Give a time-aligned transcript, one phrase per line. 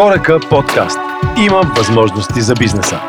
[0.00, 0.98] Хорека подкаст.
[1.46, 3.00] Има възможности за бизнеса.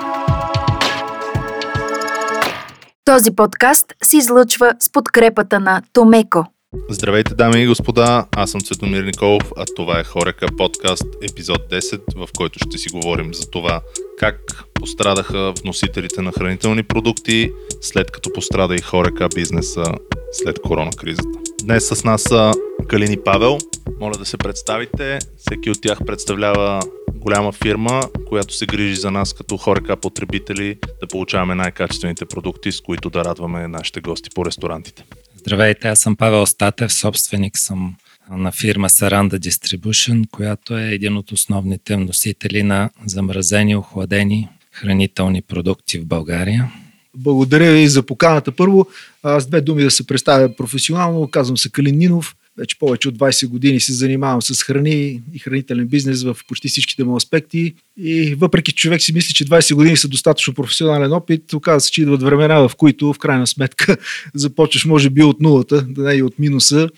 [3.06, 6.46] Този подкаст се излъчва с подкрепата на Томеко.
[6.90, 12.02] Здравейте, дами и господа, аз съм Цветомир Николов, а това е Хорека подкаст, епизод 10,
[12.16, 13.82] в който ще си говорим за това
[14.20, 14.36] как
[14.74, 17.52] пострадаха вносителите на хранителни продукти,
[17.82, 19.84] след като пострада и Хорека бизнеса
[20.32, 21.49] след корона кризата.
[21.70, 22.52] Днес с нас са
[22.88, 23.58] Калини Павел.
[24.00, 25.20] Моля да се представите.
[25.38, 26.82] Всеки от тях представлява
[27.16, 32.82] голяма фирма, която се грижи за нас като хорека потребители да получаваме най-качествените продукти, с
[32.82, 35.04] които да радваме нашите гости по ресторантите.
[35.36, 37.96] Здравейте, аз съм Павел Статев, собственик съм
[38.32, 46.00] на фирма Saranda Distribution, която е един от основните вносители на замразени, охладени хранителни продукти
[46.00, 46.72] в България.
[47.18, 48.52] Благодаря ви за поканата.
[48.52, 48.88] Първо,
[49.24, 51.28] аз две думи да се представя професионално.
[51.28, 52.36] Казвам се Калин Нинов.
[52.58, 57.04] Вече повече от 20 години се занимавам с храни и хранителен бизнес в почти всичките
[57.04, 57.74] му аспекти.
[57.98, 62.02] И въпреки, човек си мисли, че 20 години са достатъчно професионален опит, оказва се, че
[62.02, 63.98] идват времена, в които в крайна сметка
[64.34, 66.90] започваш може би от нулата, да не и от минуса.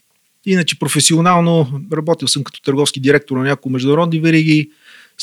[0.45, 4.69] Иначе професионално работил съм като търговски директор на няколко международни вериги,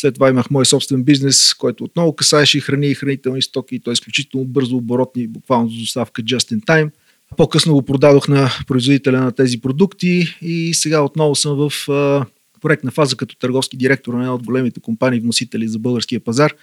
[0.01, 3.75] след това имах мой собствен бизнес, който отново касаеше храни и хранителни стоки.
[3.75, 6.91] И той е изключително бързо оборотни, буквално за доставка just in time.
[7.37, 11.89] По-късно го продадох на производителя на тези продукти и сега отново съм в
[12.61, 16.55] проектна фаза като търговски директор на една от големите компании вносители за българския пазар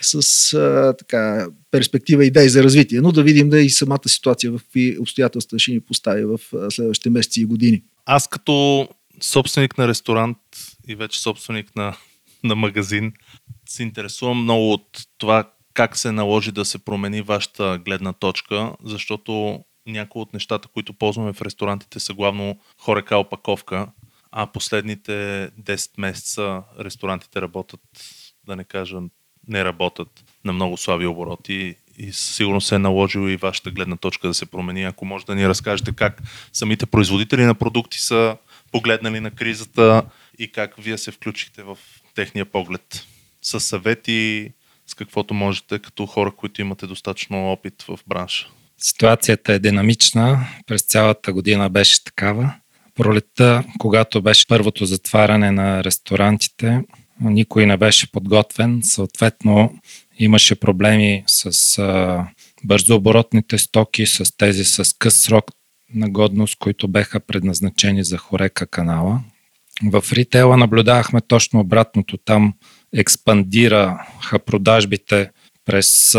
[0.00, 3.00] с а, така, перспектива и идеи за развитие.
[3.00, 7.10] Но да видим да и самата ситуация в какви обстоятелства ще ни постави в следващите
[7.10, 7.82] месеци и години.
[8.06, 8.88] Аз като
[9.20, 10.38] собственик на ресторант
[10.88, 11.96] и вече собственик на
[12.44, 13.12] на магазин.
[13.68, 19.64] Се интересувам много от това как се наложи да се промени вашата гледна точка, защото
[19.86, 23.88] някои от нещата, които ползваме в ресторантите са главно хорека опаковка,
[24.32, 25.12] а последните
[25.62, 27.80] 10 месеца ресторантите работят,
[28.46, 29.00] да не кажа,
[29.48, 34.28] не работят на много слаби обороти и сигурно се е наложило и вашата гледна точка
[34.28, 34.84] да се промени.
[34.84, 36.22] Ако може да ни разкажете как
[36.52, 38.36] самите производители на продукти са
[38.72, 40.02] погледнали на кризата
[40.38, 41.78] и как вие се включихте в
[42.14, 43.06] техния поглед.
[43.42, 44.50] С съвети,
[44.86, 48.48] с каквото можете, като хора, които имате достатъчно опит в бранша.
[48.78, 50.46] Ситуацията е динамична.
[50.66, 52.54] През цялата година беше такава.
[52.94, 56.80] Пролетта, когато беше първото затваряне на ресторантите,
[57.20, 58.80] никой не беше подготвен.
[58.82, 59.74] Съответно,
[60.18, 62.26] имаше проблеми с а,
[62.64, 65.44] бързооборотните стоки, с тези с къс срок
[65.94, 69.20] на годност, които беха предназначени за хорека канала,
[69.82, 72.16] в ритейла наблюдавахме точно обратното.
[72.16, 72.54] Там
[72.96, 75.30] експандираха продажбите
[75.64, 76.10] през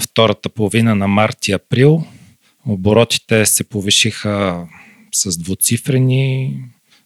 [0.00, 2.04] втората половина на март и април.
[2.66, 4.66] Оборотите се повишиха
[5.14, 6.56] с двуцифрени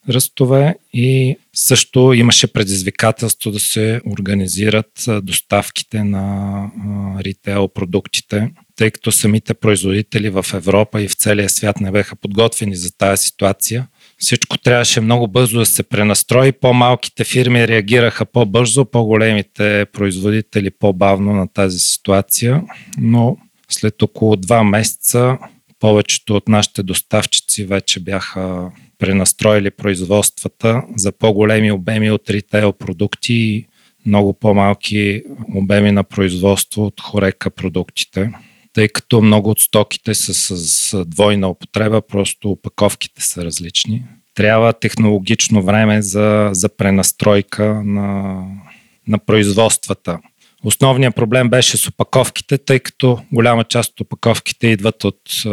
[0.09, 6.71] ръстове и също имаше предизвикателство да се организират доставките на
[7.21, 12.77] ритейл продуктите, тъй като самите производители в Европа и в целия свят не беха подготвени
[12.77, 13.87] за тази ситуация
[14.19, 16.53] всичко трябваше много бързо да се пренастрои.
[16.53, 22.63] По-малките фирми реагираха по-бързо, по-големите производители по-бавно на тази ситуация,
[22.99, 23.37] но
[23.69, 25.39] след около два месеца
[25.81, 33.67] повечето от нашите доставчици вече бяха пренастроили производствата за по-големи обеми от ритейл продукти и
[34.07, 35.23] много по-малки
[35.55, 38.33] обеми на производство от хорека продуктите
[38.73, 44.03] тъй като много от стоките са с двойна употреба, просто опаковките са различни.
[44.35, 48.45] Трябва технологично време за, за пренастройка на,
[49.09, 50.19] на производствата.
[50.65, 55.49] Основният проблем беше с опаковките, тъй като голяма част от опаковките идват от е,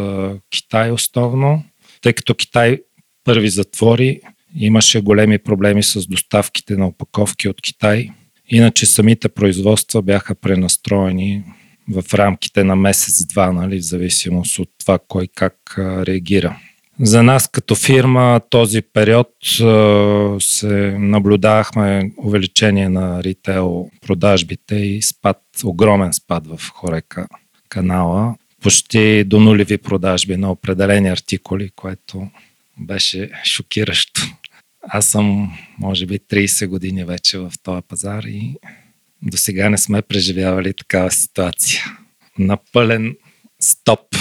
[0.50, 1.64] Китай основно,
[2.02, 2.80] тъй като Китай
[3.24, 4.20] първи затвори,
[4.60, 8.10] имаше големи проблеми с доставките на опаковки от Китай.
[8.48, 11.44] Иначе самите производства бяха пренастроени
[11.90, 16.60] в рамките на месец-два, нали, в зависимост от това кой как реагира.
[17.00, 19.28] За нас като фирма този период
[20.40, 27.28] се наблюдавахме увеличение на ритейл продажбите и спад, огромен спад в Хорека
[27.70, 28.36] канала.
[28.62, 32.28] Почти до нулеви продажби на определени артикули, което
[32.78, 34.22] беше шокиращо.
[34.88, 38.56] Аз съм, може би, 30 години вече в този пазар и
[39.22, 41.84] до сега не сме преживявали такава ситуация.
[42.40, 43.16] На пълен
[43.60, 44.16] стоп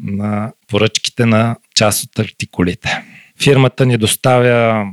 [0.00, 3.02] на поръчките на част от артикулите.
[3.42, 4.86] Фирмата ни доставя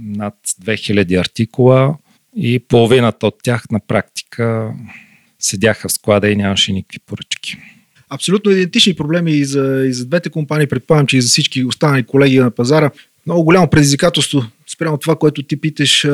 [0.00, 0.34] над
[0.64, 1.96] 2000 артикула
[2.36, 4.72] и половината от тях на практика
[5.38, 7.56] седяха в склада и нямаше никакви поръчки.
[8.08, 12.02] Абсолютно идентични проблеми и за, и за двете компании, предполагам, че и за всички останали
[12.02, 12.90] колеги на пазара.
[13.26, 16.06] Много голямо предизвикателство спрямо това, което ти питаш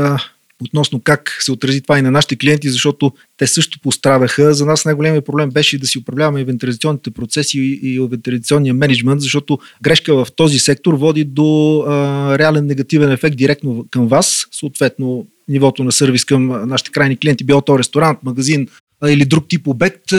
[0.64, 4.54] относно как се отрази това и на нашите клиенти, защото те също пострадаха.
[4.54, 10.24] За нас най-големият проблем беше да си управляваме инвентаризационните процеси и инвентаризационния менеджмент, защото грешка
[10.24, 15.92] в този сектор води до а, реален негативен ефект директно към вас, съответно нивото на
[15.92, 18.68] сервис към нашите крайни клиенти, било то ресторант, магазин,
[19.06, 20.10] или друг тип обект,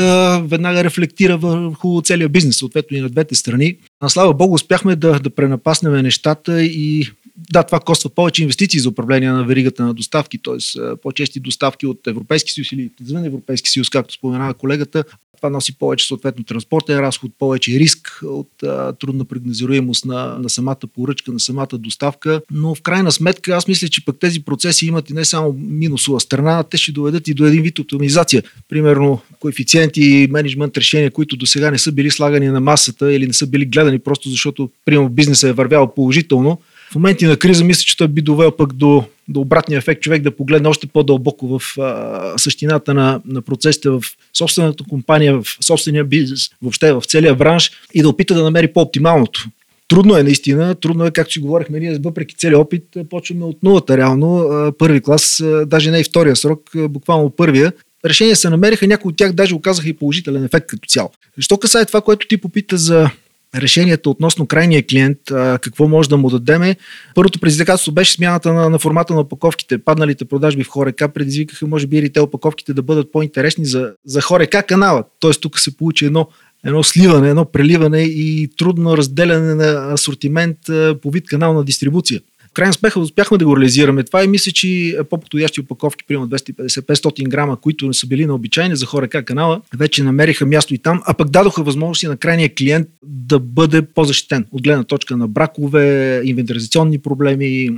[0.42, 3.78] веднага рефлектира върху целия бизнес, съответно и на двете страни.
[4.00, 8.90] А слава Богу, успяхме да, да пренапаснем нещата и да, това коства повече инвестиции за
[8.90, 10.96] управление на веригата на доставки, т.е.
[11.02, 15.04] по-чести доставки от Европейски съюз или извън Европейски съюз, както споменава колегата.
[15.38, 20.80] Това носи повече съответно транспортен разход, повече риск от а, трудна прогнозируемост на, на самата
[20.96, 22.42] поръчка, на самата доставка.
[22.52, 26.20] Но в крайна сметка аз мисля, че пък тези процеси имат и не само минусова
[26.20, 28.44] страна, те ще доведат и до един вид оптимизация.
[28.70, 33.28] Примерно коефициенти и менеджмент решения, които до сега не са били слагани на масата или
[33.28, 36.60] не са били гледани просто защото примерно бизнесът е вървял положително,
[36.92, 40.22] в моменти на криза мисля, че той би довел пък до, до обратния ефект човек
[40.22, 44.02] да погледне още по-дълбоко в а, същината на, на процесите в
[44.34, 49.46] собствената компания, в собствения бизнес, въобще в целия бранш и да опита да намери по-оптималното.
[49.88, 53.98] Трудно е наистина, трудно е, както си говорихме, ние въпреки целият опит почваме от нулата
[53.98, 54.50] реално.
[54.78, 57.74] Първи клас, даже не и втория срок, буквално първия.
[58.06, 61.12] Решения се намериха, някои от тях даже оказаха и положителен ефект като цяло.
[61.40, 63.10] Що касае това, което ти попита за
[63.58, 65.18] решенията относно крайния клиент,
[65.62, 66.76] какво може да му дадеме.
[67.16, 69.78] Първото предизвикателство беше смяната на, на формата на опаковките.
[69.78, 74.22] Падналите продажби в Хорека предизвикаха, може би, и те опаковките да бъдат по-интересни за, за
[74.22, 75.04] Хорека канала.
[75.20, 76.28] Тоест тук се получи едно,
[76.66, 80.58] едно сливане, едно преливане и трудно разделяне на асортимент
[81.02, 82.22] по вид канал на дистрибуция
[82.58, 87.62] крайна сметка успяхме да го реализираме това и мисля, че по-подходящи опаковки, примерно 250-500 грама,
[87.62, 91.02] които не са били на обичайни за хора как канала, вече намериха място и там,
[91.06, 96.22] а пък дадоха възможности на крайния клиент да бъде по-защитен от гледна точка на бракове,
[96.24, 97.70] инвентаризационни проблеми,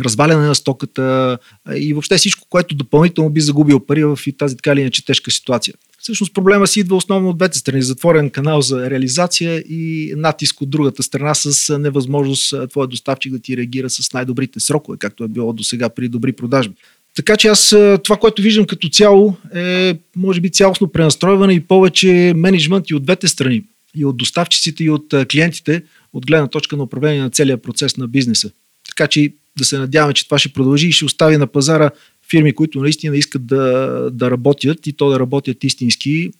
[0.00, 1.38] разваляне на стоката
[1.76, 5.30] и въобще всичко, което допълнително би загубил пари в и тази така или иначе тежка
[5.30, 5.74] ситуация.
[6.06, 7.82] Всъщност проблема си идва основно от двете страни.
[7.82, 13.56] Затворен канал за реализация и натиск от другата страна с невъзможност твоя доставчик да ти
[13.56, 16.74] реагира с най-добрите срокове, както е било до сега при добри продажби.
[17.16, 17.68] Така че аз
[18.04, 23.02] това, което виждам като цяло е, може би, цялостно пренастройване и повече менеджмент и от
[23.02, 23.64] двете страни.
[23.96, 25.82] И от доставчиците, и от клиентите,
[26.12, 28.50] от гледна точка на управление на целия процес на бизнеса.
[28.88, 31.90] Така че да се надяваме, че това ще продължи и ще остави на пазара
[32.30, 36.30] фирми, които наистина искат да, да работят и то да работят истински.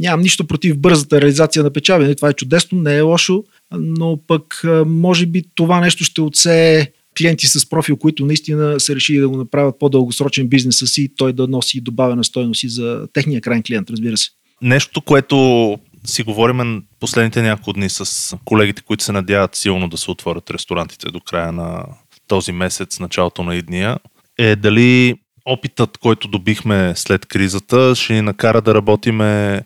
[0.00, 2.16] Нямам нищо против бързата реализация на печалби.
[2.16, 3.44] Това е чудесно, не е лошо,
[3.78, 6.86] но пък може би това нещо ще отсее
[7.18, 11.32] клиенти с профил, които наистина са решили да го направят по-дългосрочен бизнес си и той
[11.32, 14.30] да носи добавена стойност за техния крайен клиент, разбира се.
[14.62, 20.10] Нещо, което си говорим последните няколко дни с колегите, които се надяват силно да се
[20.10, 21.84] отворят ресторантите до края на
[22.28, 23.98] този месец, началото на идния,
[24.38, 25.14] е дали
[25.46, 29.62] опитът, който добихме след кризата, ще ни накара да работиме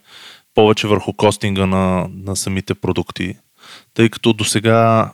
[0.55, 3.35] повече върху костинга на, на самите продукти.
[3.95, 5.13] Тъй като до сега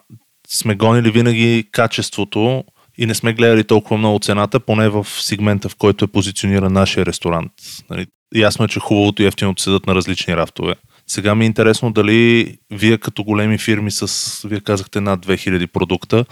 [0.49, 2.65] сме гонили винаги качеството
[2.99, 7.07] и не сме гледали толкова много цената, поне в сегмента, в който е позициониран нашия
[7.07, 7.53] ресторант.
[7.91, 10.75] Нали, ясно е, че хубавото и ефтиното седат на различни рафтове.
[11.07, 14.09] Сега ми е интересно дали вие като големи фирми с,
[14.49, 16.25] вие казахте, над 2000 продукта,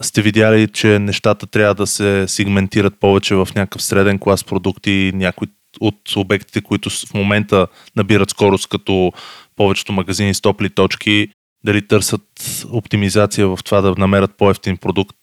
[0.00, 5.48] сте видяли, че нещата трябва да се сегментират повече в някакъв среден клас продукти, някои
[5.80, 9.12] от обектите, които в момента набират скорост, като
[9.56, 11.28] повечето магазини с топли точки,
[11.64, 12.22] дали търсят
[12.70, 15.16] оптимизация в това да намерят по-ефтин продукт,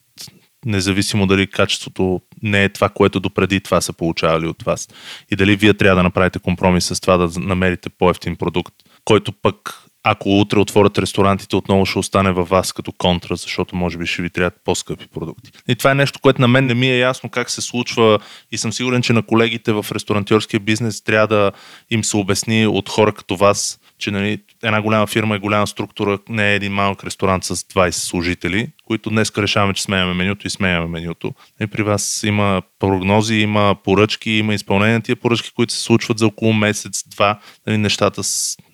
[0.65, 4.87] независимо дали качеството не е това, което допреди това са получавали от вас.
[5.31, 8.73] И дали вие трябва да направите компромис с това да намерите по-ефтин продукт,
[9.05, 13.98] който пък ако утре отворят ресторантите, отново ще остане във вас като контра, защото може
[13.98, 15.51] би ще ви трябват по-скъпи продукти.
[15.67, 18.20] И това е нещо, което на мен не ми е ясно как се случва
[18.51, 21.51] и съм сигурен, че на колегите в ресторантьорския бизнес трябва да
[21.89, 26.20] им се обясни от хора като вас, че нали, една голяма фирма е голяма структура,
[26.29, 30.50] не е един малък ресторант с 20 служители, които днес решаваме, че сменяме менюто и
[30.50, 31.34] сменяме менюто.
[31.62, 36.17] И при вас има прогнози, има поръчки, има изпълнение на тия поръчки, които се случват
[36.17, 37.39] за около месец-два.
[37.67, 38.22] Нали, нещата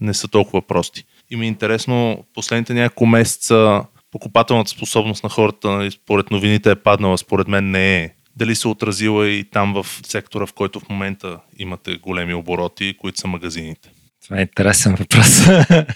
[0.01, 1.03] не са толкова прости.
[1.29, 6.75] И ми е интересно, последните няколко месеца покупателната способност на хората, нали, според новините е
[6.75, 8.13] паднала, според мен не е.
[8.35, 13.19] Дали се отразила и там в сектора, в който в момента имате големи обороти, които
[13.19, 13.89] са магазините?
[14.23, 15.41] Това е интересен въпрос.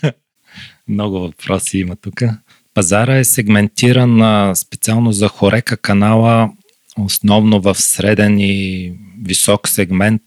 [0.88, 2.22] Много въпроси има тук.
[2.74, 6.50] Пазара е сегментиран специално за хорека канала,
[6.98, 10.22] основно в среден и висок сегмент,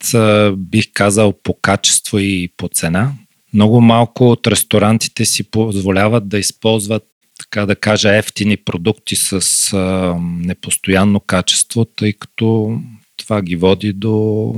[0.56, 3.12] бих казал по качество и по цена.
[3.54, 7.02] Много малко от ресторантите си позволяват да използват,
[7.38, 12.78] така да кажа, ефтини продукти с а, непостоянно качество, тъй като
[13.16, 14.54] това ги води до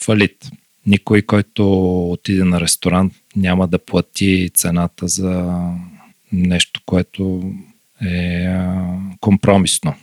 [0.00, 0.50] фалит.
[0.86, 5.54] Никой, който отиде на ресторант, няма да плати цената за
[6.32, 7.42] нещо, което
[8.04, 8.48] е
[9.20, 9.94] компромисно.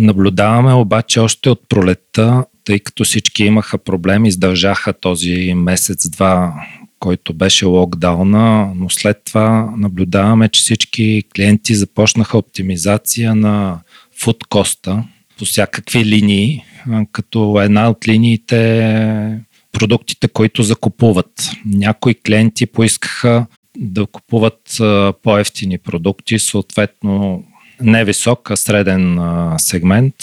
[0.00, 6.54] Наблюдаваме обаче още от пролетта, тъй като всички имаха проблеми, издържаха този месец-два,
[7.00, 13.80] който беше локдауна, но след това наблюдаваме, че всички клиенти започнаха оптимизация на
[14.20, 15.04] фудкоста
[15.38, 16.64] по всякакви линии,
[17.12, 19.40] като една от линиите
[19.72, 21.50] продуктите, които закупуват.
[21.64, 23.46] Някои клиенти поискаха
[23.78, 24.80] да купуват
[25.22, 27.44] по-ефтини продукти, съответно
[27.80, 29.18] не висок, а среден
[29.58, 30.14] сегмент,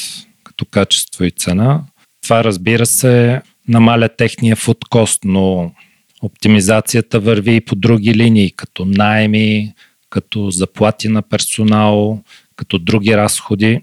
[0.43, 1.84] като качество и цена.
[2.24, 5.72] Това разбира се намаля техния фудкост, но
[6.21, 9.74] оптимизацията върви и по други линии, като найми,
[10.09, 12.19] като заплати на персонал,
[12.55, 13.81] като други разходи.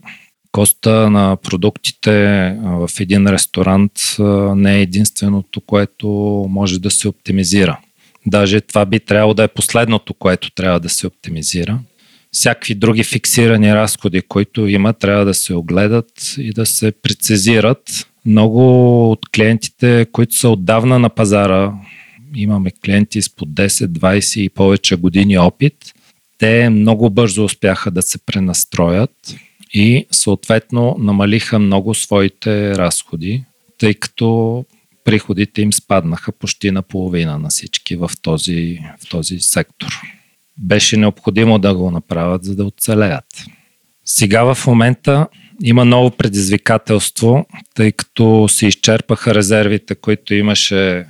[0.52, 2.12] Коста на продуктите
[2.62, 3.92] в един ресторант
[4.56, 6.08] не е единственото, което
[6.50, 7.78] може да се оптимизира.
[8.26, 11.78] Даже това би трябвало да е последното, което трябва да се оптимизира.
[12.32, 18.08] Всякакви други фиксирани разходи, които има, трябва да се огледат и да се прецизират.
[18.26, 21.72] Много от клиентите, които са отдавна на пазара,
[22.34, 25.76] имаме клиенти с по 10, 20 и повече години опит,
[26.38, 29.36] те много бързо успяха да се пренастроят
[29.74, 33.44] и съответно намалиха много своите разходи,
[33.78, 34.64] тъй като
[35.04, 40.00] приходите им спаднаха почти наполовина на всички в този, в този сектор.
[40.58, 43.44] Беше необходимо да го направят, за да оцелеят.
[44.04, 45.26] Сега в момента
[45.62, 51.06] има ново предизвикателство, тъй като се изчерпаха резервите, които имаше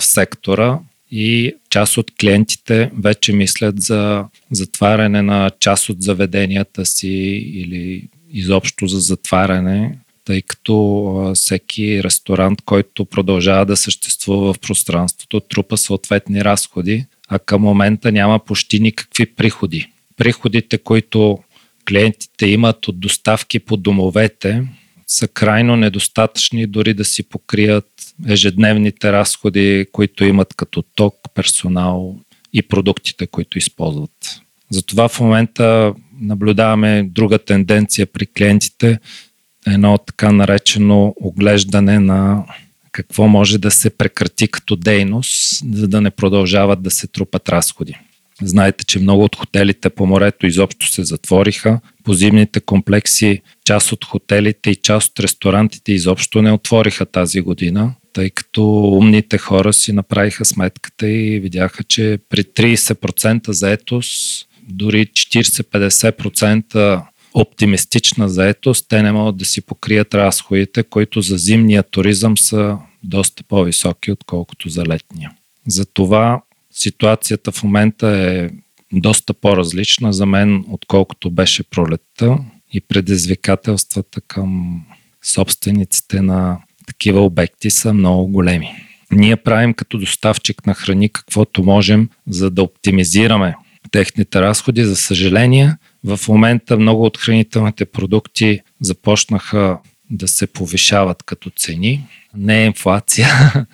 [0.00, 0.78] в сектора
[1.10, 7.08] и част от клиентите вече мислят за затваряне на част от заведенията си
[7.54, 15.76] или изобщо за затваряне, тъй като всеки ресторант, който продължава да съществува в пространството, трупа
[15.76, 19.90] съответни разходи, а към момента няма почти никакви приходи.
[20.16, 21.38] Приходите, които
[21.88, 24.62] клиентите имат от доставки по домовете,
[25.06, 27.86] са крайно недостатъчни дори да си покрият
[28.28, 32.16] ежедневните разходи, които имат като ток, персонал
[32.52, 34.40] и продуктите, които използват.
[34.70, 38.98] Затова в момента наблюдаваме друга тенденция при клиентите,
[39.66, 42.44] едно така наречено оглеждане на
[42.92, 47.94] какво може да се прекрати като дейност, за да не продължават да се трупат разходи.
[48.42, 51.80] Знаете, че много от хотелите по морето изобщо се затвориха.
[52.06, 57.94] По зимните комплекси част от хотелите и част от ресторантите изобщо не отвориха тази година,
[58.12, 67.02] тъй като умните хора си направиха сметката и видяха, че при 30% заетост, дори 40-50%
[67.34, 73.42] оптимистична заетост, те не могат да си покрият разходите, които за зимния туризъм са доста
[73.44, 75.30] по-високи, отколкото за летния.
[75.66, 78.50] Затова ситуацията в момента е
[78.92, 82.38] доста по-различна за мен, отколкото беше пролетта
[82.72, 84.80] и предизвикателствата към
[85.24, 88.70] собствениците на такива обекти са много големи.
[89.12, 93.54] Ние правим като доставчик на храни каквото можем, за да оптимизираме
[93.90, 94.84] техните разходи.
[94.84, 99.78] За съжаление, в момента много от хранителните продукти започнаха
[100.10, 102.06] да се повишават като цени.
[102.36, 103.28] Не е инфлация,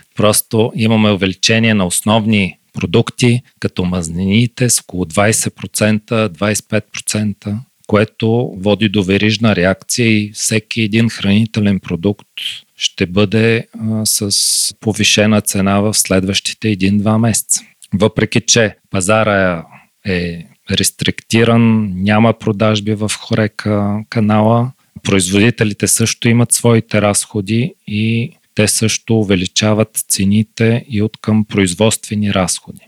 [0.17, 9.03] просто имаме увеличение на основни продукти, като мазнините с около 20%, 25%, което води до
[9.03, 12.29] верижна реакция и всеки един хранителен продукт
[12.77, 17.61] ще бъде а, с повишена цена в следващите 1-2 месеца.
[17.95, 19.65] Въпреки, че пазара
[20.07, 29.19] е рестриктиран, няма продажби в хорека канала, производителите също имат своите разходи и те също
[29.19, 32.81] увеличават цените и от към производствени разходи.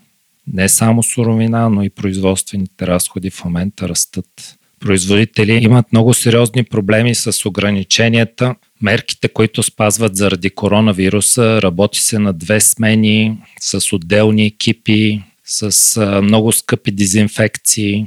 [0.53, 4.57] Не само суровина, но и производствените разходи в момента растат.
[4.81, 8.55] Производители имат много сериозни проблеми с ограниченията.
[8.83, 16.53] Мерките, които спазват заради коронавируса, работи се на две смени, с отделни екипи, с много
[16.53, 18.07] скъпи дезинфекции.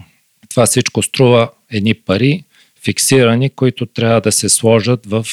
[0.50, 2.44] Това всичко струва едни пари,
[2.86, 5.26] фиксирани, които трябва да се сложат в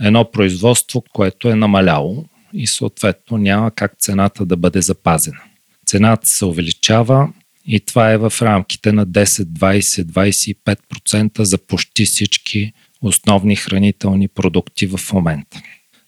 [0.00, 5.40] едно производство, което е намаляло и съответно няма как цената да бъде запазена.
[5.86, 7.32] Цената се увеличава
[7.66, 14.86] и това е в рамките на 10, 20, 25% за почти всички основни хранителни продукти
[14.86, 15.62] в момента.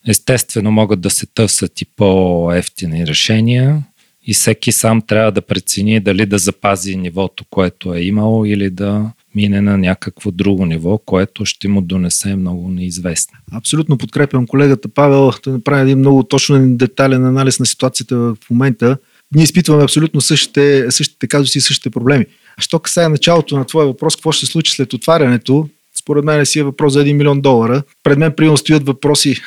[0.09, 3.83] Естествено могат да се търсят и по-ефтини решения
[4.27, 9.13] и всеки сам трябва да прецени дали да запази нивото, което е имало или да
[9.35, 13.39] мине на някакво друго ниво, което ще му донесе много неизвестно.
[13.53, 18.97] Абсолютно подкрепям колегата Павел да направи един много точен детален анализ на ситуацията в момента.
[19.35, 22.27] Ние изпитваме абсолютно същите, същите казуси и същите проблеми.
[22.57, 26.47] А що касае началото на твоя въпрос, какво ще се случи след отварянето, според мен
[26.47, 27.83] си е въпрос за 1 милион долара.
[28.03, 29.41] Пред мен примерно стоят въпроси,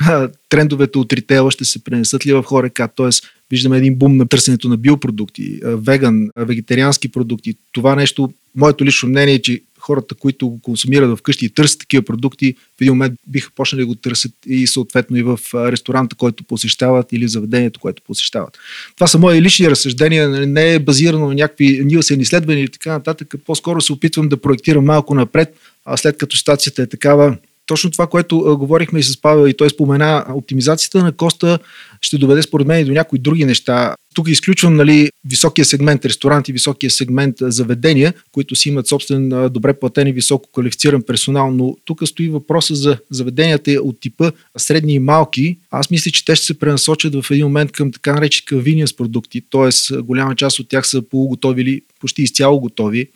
[0.49, 3.09] трендовете от ритейла ще се пренесат ли в хорека, т.е.
[3.51, 7.55] виждаме един бум на търсенето на биопродукти, веган, вегетариански продукти.
[7.71, 12.03] Това нещо, моето лично мнение е, че хората, които го консумират вкъщи и търсят такива
[12.03, 16.43] продукти, в един момент биха почнали да го търсят и съответно и в ресторанта, който
[16.43, 18.57] посещават или заведението, което посещават.
[18.95, 22.91] Това са мои лични разсъждения, нали, не е базирано на някакви нилсени изследвания и така
[22.91, 23.35] нататък.
[23.45, 28.07] По-скоро се опитвам да проектирам малко напред, а след като ситуацията е такава, точно това,
[28.07, 31.59] което говорихме и с Павел и той спомена, оптимизацията на коста
[32.01, 33.95] ще доведе според мен и до някои други неща.
[34.15, 40.07] Тук изключвам нали, високия сегмент ресторанти, високия сегмент заведения, които си имат собствен добре платен
[40.07, 45.57] и високо квалифициран персонал, но тук стои въпроса за заведенията от типа средни и малки.
[45.71, 49.41] Аз мисля, че те ще се пренасочат в един момент към така наречени с продукти,
[49.51, 49.97] т.е.
[50.01, 53.07] голяма част от тях са полуготови или почти изцяло готови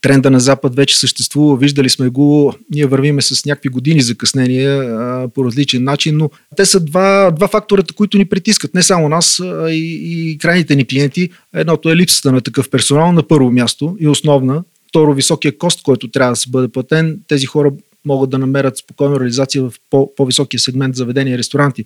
[0.00, 4.98] тренда на Запад вече съществува, виждали сме го, ние вървиме с някакви години закъснения
[5.34, 9.40] по различен начин, но те са два, два фактората, които ни притискат, не само нас,
[9.40, 11.30] а и, и крайните ни клиенти.
[11.54, 14.64] Едното е липсата на такъв персонал на първо място и основна.
[14.88, 17.20] Второ, високия кост, който трябва да се бъде платен.
[17.28, 17.72] Тези хора
[18.04, 21.84] могат да намерят спокойна реализация в по- по-високия сегмент заведения и ресторанти.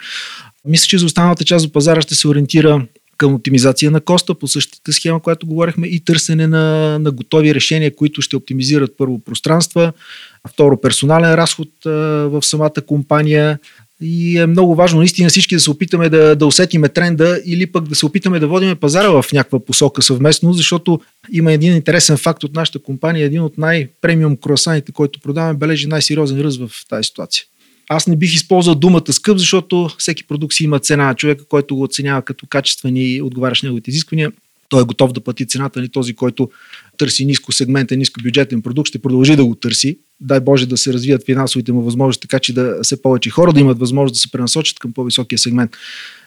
[0.64, 2.87] Мисля, че за останалата част от пазара ще се ориентира
[3.23, 7.97] към оптимизация на коста по същата схема, която говорихме и търсене на, на готови решения,
[7.97, 9.93] които ще оптимизират първо пространства,
[10.49, 11.91] второ персонален разход а,
[12.29, 13.59] в самата компания
[14.00, 17.88] и е много важно наистина всички да се опитаме да, да усетиме тренда или пък
[17.88, 21.00] да се опитаме да водиме пазара в някаква посока съвместно, защото
[21.33, 26.41] има един интересен факт от нашата компания, един от най-премиум круасаните, който продаваме, бележи най-сериозен
[26.41, 27.45] ръст в тази ситуация.
[27.93, 31.15] Аз не бих използвал думата скъп, защото всеки продукт си има цена.
[31.15, 34.33] Човека, който го оценява като качествен и отговарящ неговите изисквания,
[34.69, 35.79] той е готов да плати цената.
[35.79, 35.88] Нали?
[35.88, 36.51] Този, който
[36.99, 39.99] търси ниско сегментен, ниско бюджетен продукт, ще продължи да го търси.
[40.21, 43.61] Дай Боже да се развият финансовите му възможности, така че да все повече хора да
[43.61, 45.71] имат възможност да се пренасочат към по-високия сегмент.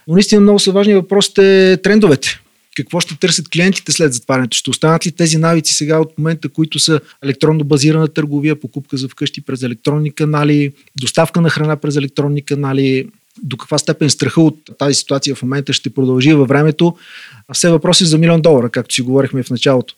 [0.08, 2.42] Но наистина много са важни въпросите трендовете
[2.76, 4.58] какво ще търсят клиентите след затварянето?
[4.58, 9.10] Ще останат ли тези навици сега от момента, които са електронно базирана търговия, покупка за
[9.10, 13.10] вкъщи през електронни канали, доставка на храна през електронни канали,
[13.44, 16.96] до каква степен страха от тази ситуация в момента ще продължи във времето.
[17.48, 19.96] А все въпроси за милион долара, както си говорихме в началото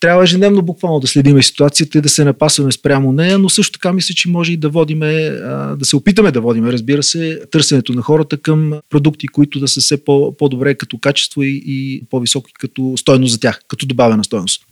[0.00, 3.92] трябва ежедневно буквално да следиме ситуацията и да се напасваме спрямо нея, но също така
[3.92, 5.30] мисля, че може и да водиме,
[5.76, 9.80] да се опитаме да водиме, разбира се, търсенето на хората към продукти, които да са
[9.80, 14.66] все по- по-добре като качество и, и по-високи като стойност за тях, като добавена стойност.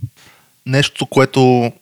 [0.67, 1.73] Нещо, което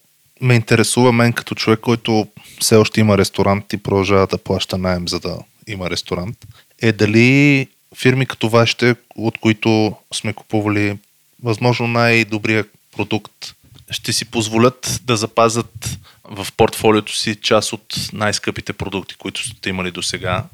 [0.40, 2.26] ме интересува мен като човек, който
[2.60, 6.46] все още има ресторант и продължава да плаща найем, за да има ресторант,
[6.82, 10.98] е дали фирми като вашите, от които сме купували
[11.42, 12.64] възможно най-добрия
[12.96, 13.54] продукт,
[13.90, 19.90] ще си позволят да запазят в портфолиото си част от най-скъпите продукти, които сте имали
[19.90, 20.44] до сега.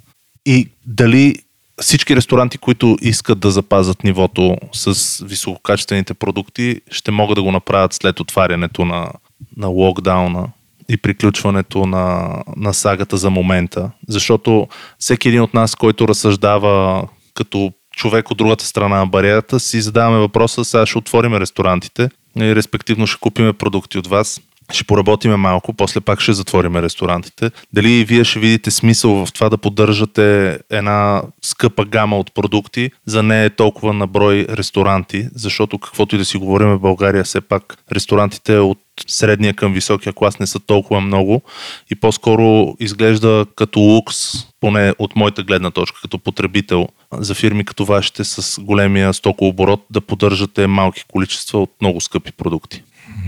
[0.47, 1.35] И дали
[1.81, 7.93] всички ресторанти, които искат да запазят нивото с висококачествените продукти, ще могат да го направят
[7.93, 9.13] след отварянето на,
[9.57, 10.49] на локдауна
[10.89, 13.91] и приключването на, на сагата за момента.
[14.09, 19.81] Защото всеки един от нас, който разсъждава като човек от другата страна на бариерата, си
[19.81, 24.41] задаваме въпроса, сега ще отвориме ресторантите и респективно ще купиме продукти от вас,
[24.73, 27.51] ще поработиме малко, после пак ще затвориме ресторантите.
[27.73, 33.23] Дали вие ще видите смисъл в това да поддържате една скъпа гама от продукти за
[33.23, 37.41] не е толкова на брой ресторанти, защото каквото и да си говорим в България, все
[37.41, 41.43] пак ресторантите от средния към високия клас не са толкова много
[41.91, 44.17] и по-скоро изглежда като лукс,
[44.61, 50.01] поне от моята гледна точка, като потребител за фирми като вашите с големия стокооборот да
[50.01, 52.83] поддържате малки количества от много скъпи продукти.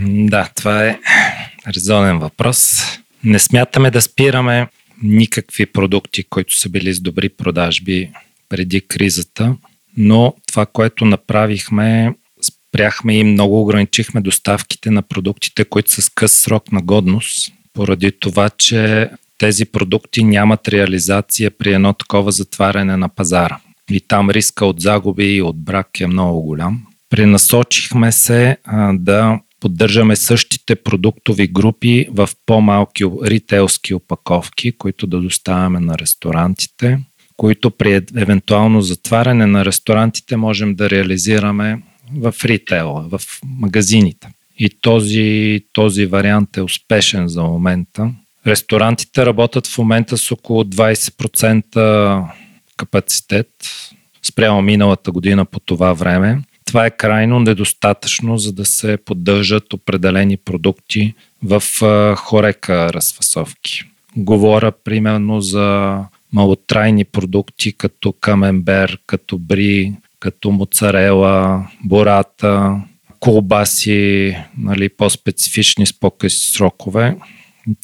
[0.07, 0.99] Да, това е
[1.75, 2.83] резонен въпрос.
[3.23, 4.67] Не смятаме да спираме
[5.03, 8.09] никакви продукти, които са били с добри продажби
[8.49, 9.55] преди кризата,
[9.97, 16.31] но това, което направихме, спряхме и много ограничихме доставките на продуктите, които са с къс
[16.31, 23.09] срок на годност, поради това, че тези продукти нямат реализация при едно такова затваряне на
[23.09, 23.59] пазара.
[23.91, 26.81] И там риска от загуби и от брак е много голям.
[27.09, 35.79] Пренасочихме се а, да поддържаме същите продуктови групи в по-малки ритейлски опаковки, които да доставяме
[35.79, 36.99] на ресторантите,
[37.37, 41.81] които при евентуално затваряне на ресторантите можем да реализираме
[42.13, 44.27] в ритейла, в магазините.
[44.59, 48.11] и този, този вариант е успешен за момента.
[48.47, 52.23] Ресторантите работят в момента с около 20%
[52.77, 53.49] капацитет
[54.23, 56.41] спрямо миналата година по това време.
[56.65, 61.63] Това е крайно недостатъчно, за да се поддържат определени продукти в
[62.15, 63.83] хорека разфасовки.
[64.17, 65.99] Говоря примерно за
[66.33, 72.81] малотрайни продукти като камембер, като бри, като моцарела, бората,
[73.19, 77.17] колбаси, нали, по-специфични с по-къси срокове.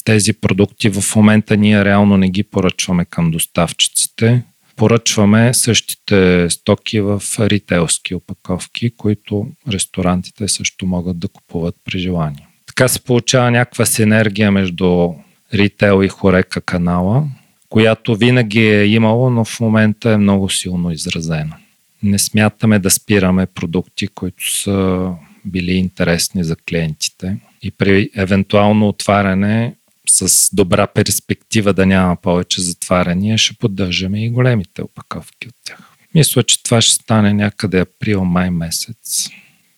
[0.04, 4.42] Тези продукти в момента ние реално не ги поръчваме към доставчиците.
[4.76, 12.46] Поръчваме същите стоки в ритейлски опаковки, които ресторантите също могат да купуват при желание.
[12.66, 15.10] Така се получава някаква синергия между
[15.54, 17.24] ритейл и хорека канала,
[17.68, 21.56] която винаги е имало, но в момента е много силно изразена.
[22.02, 25.08] Не смятаме да спираме продукти, които са
[25.44, 29.74] били интересни за клиентите и при евентуално отваряне
[30.12, 35.78] с добра перспектива да няма повече затваряния, ще поддържаме и големите опаковки от тях.
[36.14, 39.28] Мисля, че това ще стане някъде април-май месец.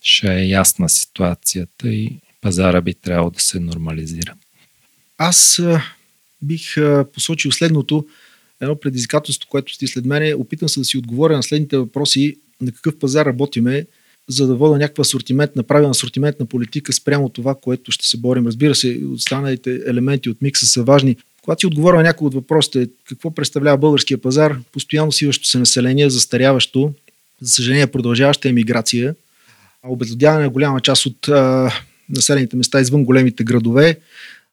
[0.01, 4.35] Ще е ясна ситуацията и пазара би трябвало да се нормализира.
[5.19, 5.63] Аз
[6.43, 6.75] бих
[7.13, 8.07] посочил следното.
[8.61, 10.35] Едно предизвикателство, което сте след мене.
[10.35, 12.37] Опитам се да си отговоря на следните въпроси.
[12.61, 13.87] На какъв пазар работиме,
[14.29, 18.47] за да вода някаква асортимент, направена асортиментна политика спрямо това, което ще се борим.
[18.47, 21.17] Разбира се, останалите елементи от микса са важни.
[21.43, 26.11] Когато си отговоря на някои от въпросите, какво представлява българския пазар, постоянно сиващо се население,
[26.11, 26.93] застаряващо,
[27.41, 29.15] за съжаление продължаваща емиграция,
[29.83, 31.73] обезлюдяване на голяма част от а,
[32.09, 33.99] населените места извън големите градове,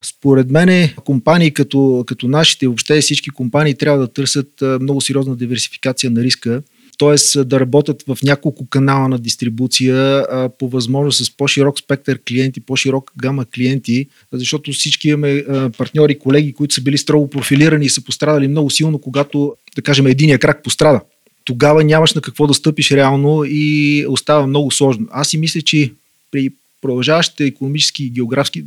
[0.04, 6.12] според мен компании като, като нашите, въобще всички компании трябва да търсят много сериозна диверсификация
[6.12, 6.62] на риска,
[7.02, 7.44] т.е.
[7.44, 10.26] да работят в няколко канала на дистрибуция,
[10.60, 15.44] по възможност с по-широк спектър клиенти, по-широк гама клиенти, защото всички имаме
[15.78, 20.08] партньори, колеги, които са били строго профилирани и са пострадали много силно, когато, да кажем,
[20.08, 21.02] единия крак пострада.
[21.44, 25.08] Тогава нямаш на какво да стъпиш реално и остава много сложно.
[25.12, 25.92] Аз си мисля, че
[26.32, 26.50] при
[26.82, 28.64] продължаващите економически и географски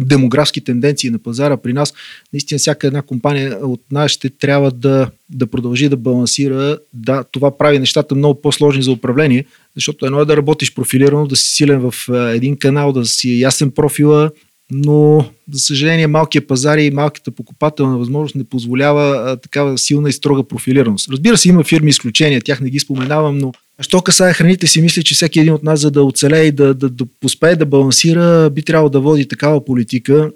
[0.00, 1.94] демографски тенденции на пазара при нас,
[2.32, 6.78] наистина всяка една компания от нашите трябва да, да продължи да балансира.
[6.92, 11.36] Да, това прави нещата много по-сложни за управление, защото едно е да работиш профилирано, да
[11.36, 11.94] си силен в
[12.34, 14.30] един канал, да си ясен профила,
[14.72, 20.42] но за съжаление малкият пазар и малката покупателна възможност не позволява такава силна и строга
[20.42, 21.08] профилираност.
[21.10, 25.02] Разбира се, има фирми изключения, тях не ги споменавам, но що касае храните си, мисля,
[25.02, 28.50] че всеки един от нас, за да оцелее и да, да, да успее да балансира,
[28.50, 30.30] би трябвало да води такава политика.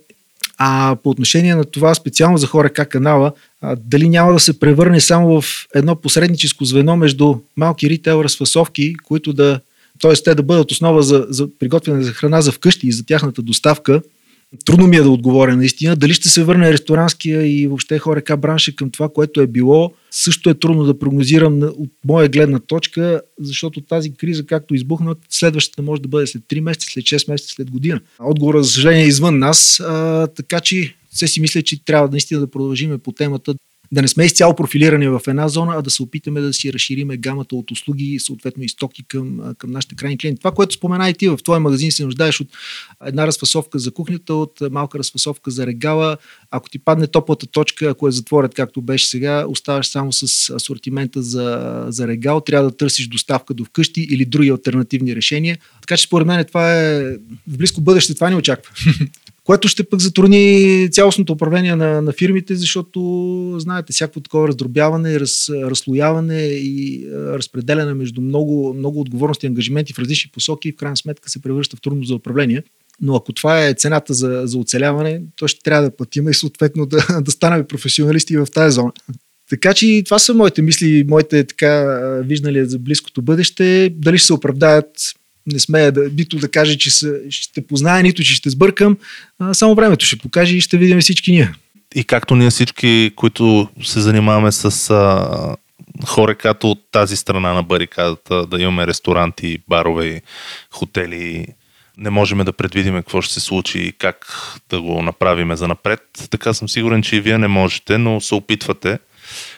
[0.59, 3.33] А по отношение на това, специално за хора как канала,
[3.79, 9.33] дали няма да се превърне само в едно посредническо звено между малки ритейл разфасовки, които
[9.33, 9.61] да,
[10.01, 10.13] т.е.
[10.13, 14.03] те да бъдат основа за, за приготвяне за храна за вкъщи и за тяхната доставка,
[14.65, 15.97] Трудно ми е да отговоря наистина.
[15.97, 20.51] Дали ще се върне ресторанския и въобще хорека бранша към това, което е било, също
[20.51, 26.03] е трудно да прогнозирам от моя гледна точка, защото тази криза, както избухна, следващата може
[26.03, 28.01] да бъде след 3 месеца, след 6 месеца, след година.
[28.21, 32.41] Отговорът, за съжаление, е извън нас, а, така че все си мисля, че трябва наистина
[32.41, 33.55] да продължиме по темата
[33.93, 37.17] да не сме изцяло профилирани в една зона, а да се опитаме да си разшириме
[37.17, 40.41] гамата от услуги съответно и стоки към, към нашите крайни клиенти.
[40.41, 42.49] Това, което спомена и ти в твоя магазин, се нуждаеш от
[43.07, 46.17] една разфасовка за кухнята, от малка разфасовка за регала.
[46.51, 51.23] Ако ти падне топлата точка, ако е затворят както беше сега, оставаш само с асортимента
[51.23, 55.59] за, за регал, трябва да търсиш доставка до вкъщи или други альтернативни решения.
[55.81, 57.03] Така че според мен това е
[57.49, 58.73] в близко бъдеще, това ни очаква.
[59.47, 63.01] което ще пък затрудни цялостното управление на, на фирмите, защото,
[63.59, 69.99] знаете, всяко такова раздробяване, раз, разслояване и разпределяне между много, много отговорности и ангажименти в
[69.99, 72.63] различни посоки, в крайна сметка се превръща в трудно за управление.
[73.01, 76.87] Но ако това е цената за, за оцеляване, то ще трябва да платим и съответно
[76.87, 78.93] да, да станем професионалисти в тази зона.
[79.51, 81.85] Така че това са моите мисли, моите така
[82.25, 83.95] виждали за близкото бъдеще.
[83.97, 84.87] Дали ще се оправдаят,
[85.47, 88.97] не смея да, нито да кажа, че са, ще позная, нито че ще сбъркам.
[89.39, 91.53] А, само времето ще покаже и ще видим всички ние.
[91.95, 95.57] И както ние всички, които се занимаваме с а,
[96.07, 100.23] хора, като от тази страна на барикадата, да имаме ресторанти, барове,
[100.71, 101.47] хотели,
[101.99, 104.27] не можем да предвидим какво ще се случи и как
[104.71, 106.01] да го направиме за напред.
[106.31, 108.99] Така съм сигурен, че и вие не можете, но се опитвате.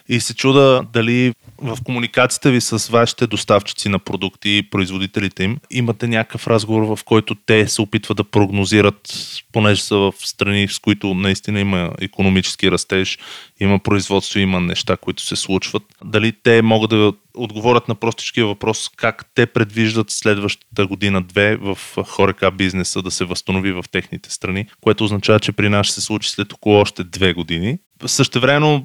[0.09, 5.59] И се чуда дали в комуникацията ви с вашите доставчици на продукти и производителите им,
[5.71, 9.15] имате някакъв разговор, в който те се опитват да прогнозират,
[9.53, 13.19] понеже са в страни, с които наистина има економически растеж,
[13.61, 15.83] има производство, има неща, които се случват.
[16.05, 22.51] Дали те могат да отговорят на простичкия въпрос как те предвиждат следващата година-две в хорека
[22.51, 26.31] бизнеса да се възстанови в техните страни, което означава, че при нас ще се случи
[26.31, 27.79] след около още две години.
[28.07, 28.85] Същевременно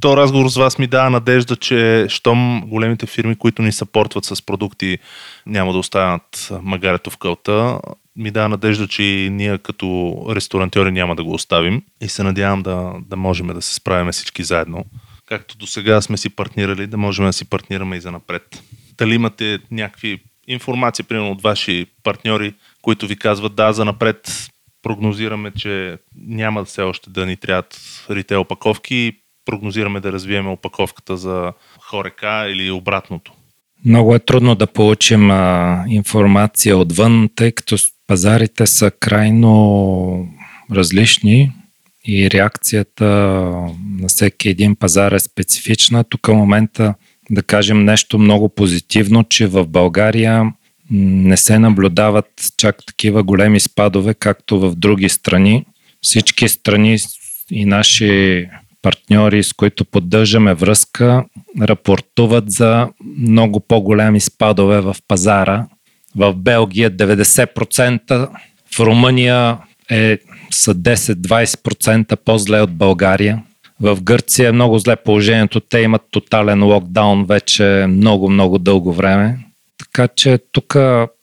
[0.00, 4.42] то разговор с вас ми дава надежда, че щом големите фирми, които ни съпортват с
[4.42, 4.98] продукти,
[5.46, 7.78] няма да останат магарето в кълта,
[8.16, 12.62] ми дава надежда, че и ние като ресторантьори няма да го оставим и се надявам
[12.62, 14.84] да, да можем да се справим всички заедно.
[15.26, 18.62] Както до сега сме си партнирали, да можем да си партнираме и за напред.
[18.98, 24.48] Дали имате някакви информации, примерно от ваши партньори, които ви казват да, за напред
[24.82, 27.80] прогнозираме, че няма все още да ни трябват
[28.10, 29.12] ритейл опаковки,
[29.48, 33.32] прогнозираме да развиеме опаковката за хорека или обратното.
[33.84, 40.28] Много е трудно да получим а, информация отвън, тъй като пазарите са крайно
[40.72, 41.52] различни
[42.04, 43.04] и реакцията
[44.00, 46.04] на всеки един пазар е специфична.
[46.04, 46.94] Тук в момента
[47.30, 50.52] да кажем нещо много позитивно, че в България
[50.90, 55.64] не се наблюдават чак такива големи спадове, както в други страни.
[56.02, 56.98] Всички страни
[57.50, 58.46] и наши
[58.82, 61.24] партньори, с които поддържаме връзка,
[61.60, 62.88] рапортуват за
[63.18, 65.66] много по-големи спадове в пазара.
[66.16, 68.28] В Белгия 90%,
[68.76, 69.58] в Румъния
[69.90, 70.18] е
[70.50, 73.42] са 10-20% по-зле от България.
[73.80, 75.60] В Гърция е много зле положението.
[75.60, 79.38] Те имат тотален локдаун вече много-много дълго време.
[79.78, 80.76] Така че тук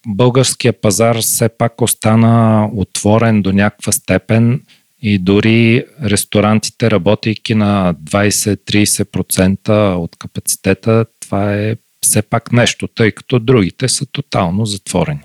[0.08, 4.62] българския пазар все пак остана отворен до някаква степен
[5.08, 13.40] и дори ресторантите, работейки на 20-30% от капацитета, това е все пак нещо, тъй като
[13.40, 15.20] другите са тотално затворени.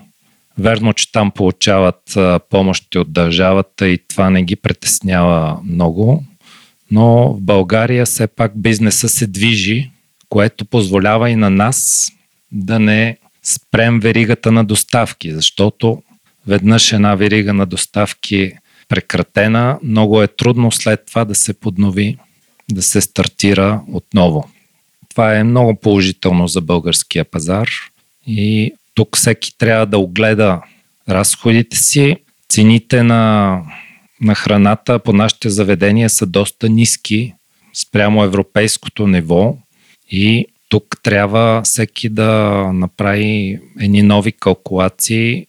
[0.57, 2.17] Верно, че там получават
[2.49, 6.23] помощи от държавата и това не ги притеснява много,
[6.91, 9.91] но в България все пак бизнеса се движи,
[10.29, 12.09] което позволява и на нас
[12.51, 16.03] да не спрем веригата на доставки, защото
[16.47, 18.51] веднъж една верига на доставки
[18.91, 22.17] прекратена, много е трудно след това да се поднови,
[22.71, 24.49] да се стартира отново.
[25.09, 27.69] Това е много положително за българския пазар
[28.27, 30.61] и тук всеки трябва да огледа
[31.09, 32.15] разходите си.
[32.49, 33.61] Цените на,
[34.21, 37.33] на храната по нашите заведения са доста ниски
[37.73, 39.57] спрямо европейското ниво
[40.09, 45.47] и тук трябва всеки да направи едни нови калкулации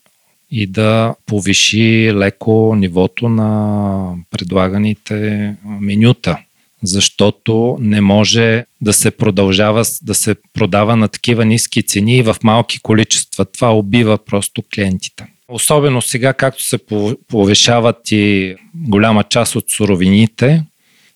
[0.53, 6.39] и да повиши леко нивото на предлаганите менюта.
[6.83, 12.37] Защото не може да се продължава да се продава на такива ниски цени и в
[12.43, 13.45] малки количества.
[13.45, 15.27] Това убива просто клиентите.
[15.49, 16.79] Особено сега, както се
[17.29, 20.65] повишават и голяма част от суровините,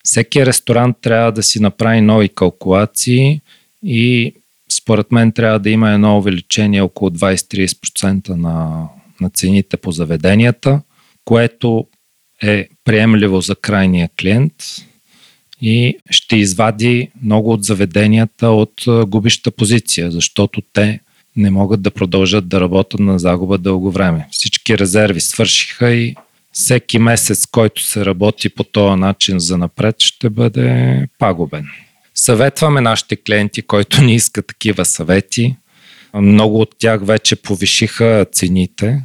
[0.04, 3.40] всеки ресторант трябва да си направи нови калкулации
[3.82, 4.34] и
[4.72, 8.88] според мен трябва да има едно увеличение около 20-30% на,
[9.20, 10.80] на цените по заведенията,
[11.24, 11.86] което
[12.42, 14.52] е приемливо за крайния клиент
[15.60, 21.00] и ще извади много от заведенията от губища позиция, защото те
[21.36, 24.28] не могат да продължат да работят на загуба дълго време.
[24.30, 26.14] Всички резерви свършиха и
[26.52, 31.66] всеки месец, който се работи по този начин за напред, ще бъде пагубен.
[32.14, 35.56] Съветваме нашите клиенти, които не искат такива съвети.
[36.20, 39.02] Много от тях вече повишиха цените.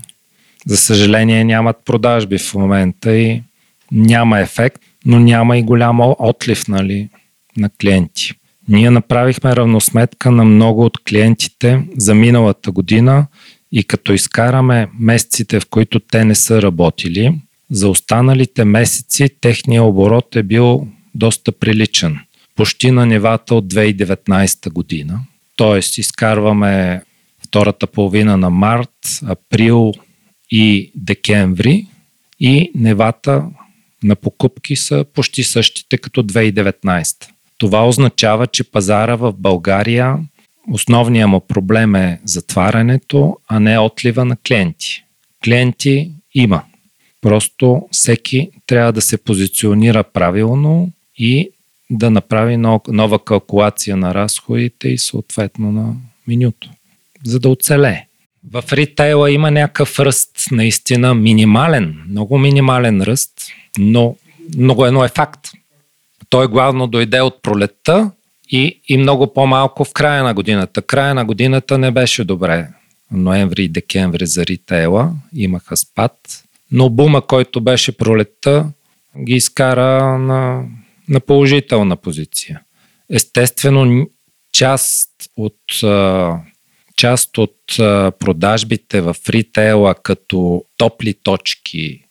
[0.66, 3.42] За съжаление нямат продажби в момента и
[3.92, 7.10] няма ефект, но няма и голям отлив нали,
[7.58, 8.34] на клиенти.
[8.68, 13.28] Ние направихме равносметка на много от клиентите за миналата година
[13.72, 20.36] и като изкараме месеците, в които те не са работили, за останалите месеци техния оборот
[20.36, 22.20] е бил доста приличен–
[22.56, 25.20] почти на нивата от 2019 година.
[25.56, 27.02] Тоест, изкарваме
[27.44, 29.94] втората половина на март, април
[30.52, 31.88] и декември
[32.40, 33.46] и нивата
[34.04, 37.30] на покупки са почти същите като 2019.
[37.58, 40.18] Това означава, че пазара в България
[40.72, 45.04] основният му проблем е затварянето, а не отлива на клиенти.
[45.44, 46.64] Клиенти има.
[47.22, 51.50] Просто всеки трябва да се позиционира правилно и
[51.92, 55.94] да направи нова калкулация на разходите и съответно на
[56.28, 56.70] менюто,
[57.24, 58.06] за да оцелее.
[58.52, 63.32] В ритейла има някакъв ръст, наистина минимален, много минимален ръст,
[63.78, 64.16] но
[64.58, 65.48] много едно е факт.
[66.30, 68.12] Той главно дойде от пролетта
[68.52, 70.82] и, и много по-малко в края на годината.
[70.82, 72.68] Края на годината не беше добре.
[73.12, 78.66] Ноември и декември за ритейла имаха спад, но бума, който беше пролетта,
[79.24, 80.64] ги изкара на,
[81.12, 82.62] на положителна позиция.
[83.10, 84.08] Естествено,
[84.54, 85.58] част от,
[86.96, 87.58] част от
[88.20, 92.04] продажбите в ритейла като топли точки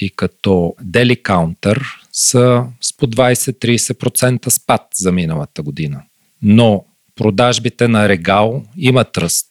[0.00, 6.02] и като дели каунтър са с по 20-30% спад за миналата година.
[6.42, 6.84] Но
[7.16, 9.48] продажбите на регал имат ръст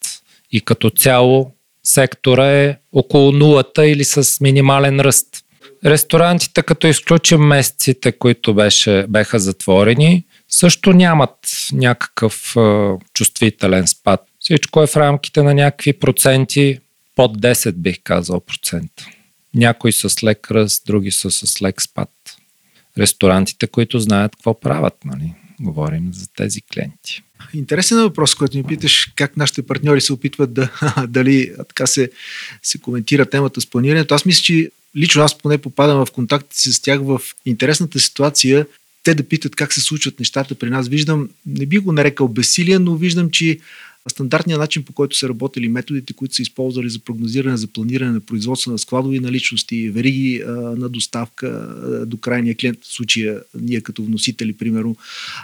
[0.52, 1.52] и като цяло
[1.84, 5.45] сектора е около нулата или с минимален ръст.
[5.86, 11.38] Ресторантите, като изключим месеците, които беше, беха затворени, също нямат
[11.72, 14.22] някакъв е, чувствителен спад.
[14.40, 16.80] Всичко е в рамките на някакви проценти,
[17.16, 19.08] под 10 бих казал процента.
[19.54, 22.10] Някои с лек ръст, други са с лек спад.
[22.98, 25.34] Ресторантите, които знаят какво правят, нали?
[25.60, 27.22] Говорим за тези клиенти.
[27.54, 30.70] Интересен е въпрос, който ми питаш как нашите партньори се опитват да,
[31.08, 32.12] дали така се,
[32.64, 34.16] се коментира темата с планирането.
[34.16, 38.68] Аз мисля, че лично аз поне попадам в контакт с тях в интересната ситуация
[39.04, 40.88] те да питат как се случват нещата при нас.
[40.88, 43.60] Виждам, не би го нарекал безсилие, но виждам, че
[44.10, 48.20] стандартният начин, по който са работили методите, които са използвали за прогнозиране, за планиране на
[48.20, 50.44] производство на складови наличности, вериги
[50.78, 51.76] на доставка
[52.08, 54.96] до крайния клиент, в случая ние като вносители, примерно,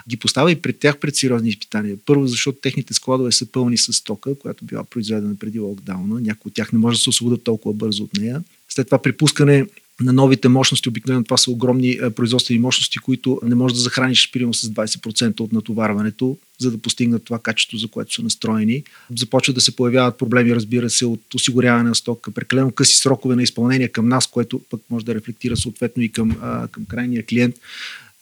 [0.08, 1.96] ги поставя и пред тях пред сериозни изпитания.
[2.06, 6.20] Първо, защото техните складове са пълни с стока, която била произведена преди локдауна.
[6.20, 8.42] Някои от тях не може да се освободят толкова бързо от нея.
[8.74, 9.66] След това припускане
[10.00, 14.54] на новите мощности, обикновено това са огромни производствени мощности, които не можеш да захраниш примерно
[14.54, 18.82] с 20% от натоварването, за да постигнат това качество, за което са настроени.
[19.18, 23.42] Започват да се появяват проблеми, разбира се, от осигуряване на стока, прекалено къси срокове на
[23.42, 26.36] изпълнение към нас, което пък може да рефлектира съответно и към,
[26.70, 27.56] към крайния клиент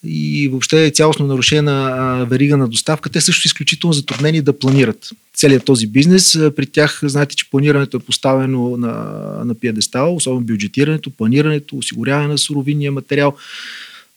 [0.04, 3.10] и въобще е цялостно нарушение на верига на доставка.
[3.10, 6.38] Те също изключително затруднени да планират целият този бизнес.
[6.56, 8.94] При тях, знаете, че планирането е поставено на,
[9.44, 13.36] на пиедестал, особено бюджетирането, планирането, осигуряване на суровинния материал,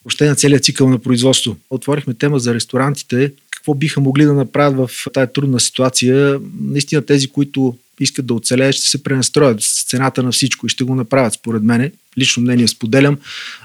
[0.05, 1.57] въобще на целият цикъл на производство.
[1.69, 3.31] Отворихме тема за ресторантите.
[3.49, 6.39] Какво биха могли да направят в тази трудна ситуация?
[6.61, 10.83] Наистина тези, които искат да оцелеят, ще се пренастроят с цената на всичко и ще
[10.83, 11.91] го направят, според мене.
[12.17, 13.17] Лично мнение споделям.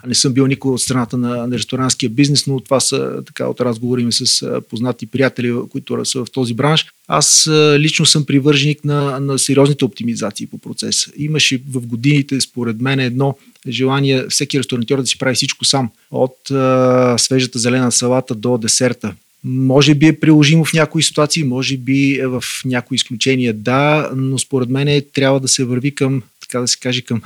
[0.06, 3.60] Не съм бил никой от страната на, на ресторанския бизнес, но това са така от
[3.60, 6.86] разговори ми с познати приятели, които са в този бранш.
[7.08, 11.10] Аз лично съм привърженик на, на сериозните оптимизации по процеса.
[11.16, 15.90] Имаше в годините, според мен, едно желание всеки ресторантьор да си прави всичко сам.
[16.10, 21.76] От а, свежата зелена салата до десерта може би е приложимо в някои ситуации, може
[21.76, 26.60] би е в някои изключения да, но според мен трябва да се върви към, така
[26.60, 27.22] да се каже, към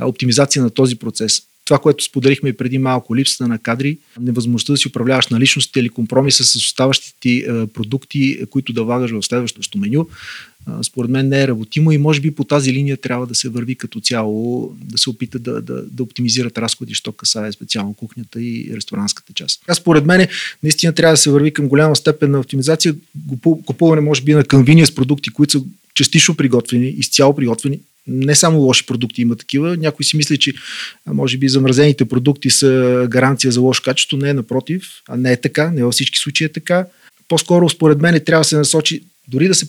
[0.00, 4.76] оптимизация на този процес това, което споделихме и преди малко, липсата на кадри, невъзможността да
[4.76, 10.08] си управляваш наличностите или компромиса с оставащите ти продукти, които да влагаш в следващото меню,
[10.82, 13.74] според мен не е работимо и може би по тази линия трябва да се върви
[13.74, 18.70] като цяло, да се опита да, да, да оптимизират разходи, що касае специално кухнята и
[18.76, 19.62] ресторанската част.
[19.68, 20.28] Аз според мен
[20.62, 22.94] наистина трябва да се върви към голяма степен на оптимизация,
[23.40, 28.58] купуване може би на канвиния с продукти, които са частично приготвени, изцяло приготвени, не само
[28.58, 29.76] лоши продукти има такива.
[29.76, 30.52] Някой си мисли, че
[31.06, 34.16] може би замразените продукти са гаранция за лошо качество.
[34.16, 35.70] Не е напротив, а не е така.
[35.70, 36.86] Не във всички случаи е така.
[37.28, 39.68] По-скоро, според мен, трябва да се насочи дори да се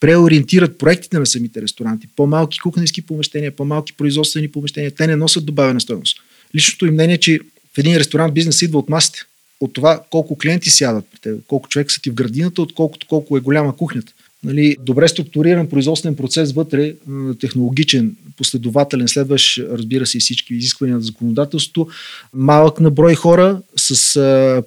[0.00, 2.08] преориентират проектите на самите ресторанти.
[2.16, 4.90] По-малки кухненски помещения, по-малки производствени помещения.
[4.90, 6.16] Те не носят добавена стоеност.
[6.54, 7.38] Личното им мнение е, че
[7.74, 9.22] в един ресторант бизнес идва от масите.
[9.60, 13.36] От това колко клиенти сядат при теб, колко човек са ти в градината, отколкото колко
[13.36, 14.12] е голяма кухнята
[14.44, 16.94] нали, добре структуриран производствен процес вътре,
[17.40, 21.88] технологичен, последователен, следващ, разбира се, всички изисквания на законодателството,
[22.34, 24.14] малък на брой хора с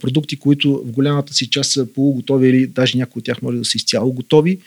[0.01, 3.65] продукти, които в голямата си част са полуготови или даже някои от тях може да
[3.65, 4.59] са изцяло готови.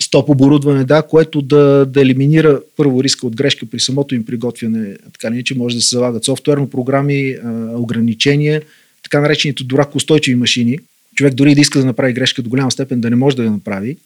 [0.00, 4.96] Стоп оборудване, да, което да, да елиминира първо риска от грешка при самото им приготвяне,
[5.12, 7.36] така не, че може да се залагат софтуерно програми,
[7.74, 8.62] ограничения,
[9.02, 10.78] така наречените дурак устойчиви машини.
[11.14, 13.50] Човек дори да иска да направи грешка до голяма степен да не може да я
[13.50, 13.96] направи,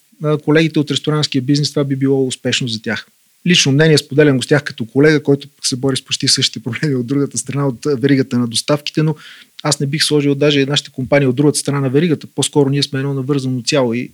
[0.45, 3.07] колегите от ресторанския бизнес това би било успешно за тях.
[3.47, 6.95] Лично мнение споделям го с тях като колега, който се бори с почти същите проблеми
[6.95, 9.15] от другата страна, от веригата на доставките, но
[9.63, 12.27] аз не бих сложил даже нашите компании от другата страна на веригата.
[12.35, 14.11] По-скоро ние сме едно навързано цяло и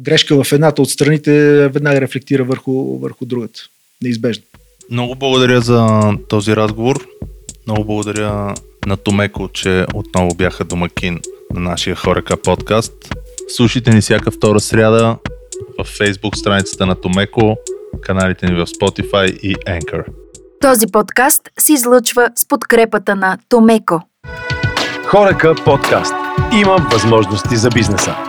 [0.00, 1.32] грешка в едната от страните
[1.68, 3.60] веднага рефлектира върху, върху другата.
[4.02, 4.44] Неизбежно.
[4.90, 7.06] Много благодаря за този разговор.
[7.66, 8.54] Много благодаря
[8.86, 11.20] на Томеко, че отново бяха домакин
[11.54, 12.92] на нашия Хорека подкаст.
[13.48, 15.16] Слушайте ни всяка втора сряда
[15.78, 17.56] в Facebook страницата на Томеко,
[18.00, 20.04] каналите ни в Spotify и Anchor.
[20.60, 24.00] Този подкаст се излъчва с подкрепата на Томеко.
[25.06, 26.14] Хорека подкаст.
[26.60, 28.27] Има възможности за бизнеса.